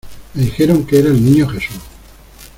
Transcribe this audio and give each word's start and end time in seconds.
me 0.33 0.41
dijeron 0.45 0.83
que 0.87 0.97
era 0.97 1.09
el 1.09 1.23
Niño 1.23 1.47
Jesús. 1.47 1.77